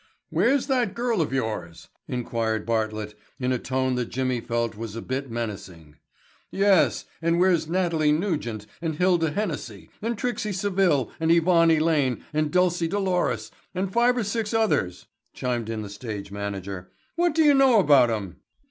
[0.31, 4.99] "Where's that girl of yours?" inquired Bartlett in a tone that Jimmy felt was a
[5.03, 5.95] bit menacing.
[6.49, 12.49] "Yes, and where's Natalie Nugent and Hilda Hennessey and Trixie Seville and Yvonne Elaine and
[12.49, 16.89] Dulcie Dolores and five or six others," chimed in the stage manager.
[17.15, 18.37] "What do you know about 'em?"